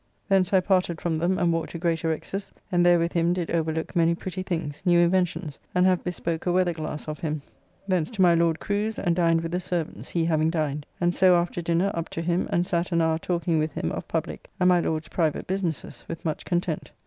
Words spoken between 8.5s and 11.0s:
Crew's, and dined with the servants, he having dined;